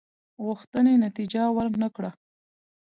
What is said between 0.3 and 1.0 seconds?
غوښتنې